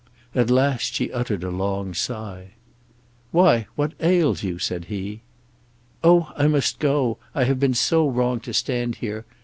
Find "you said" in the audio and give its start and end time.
4.41-4.85